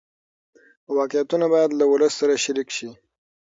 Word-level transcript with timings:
واقعیتونه 0.97 1.45
باید 1.53 1.71
له 1.79 1.85
ولس 1.91 2.13
سره 2.21 2.33
شریک 2.43 2.69
شي. 2.77 2.89